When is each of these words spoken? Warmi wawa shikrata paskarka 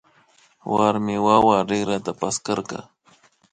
Warmi 0.73 1.15
wawa 1.25 1.57
shikrata 1.69 2.11
paskarka 2.19 2.77